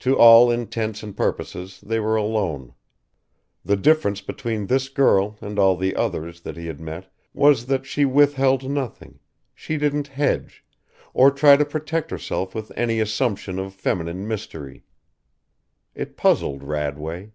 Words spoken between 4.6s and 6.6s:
this girl and all the others that